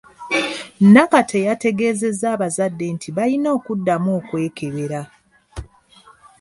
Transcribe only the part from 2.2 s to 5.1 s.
abazadde nti balina okuddamu okwekebera.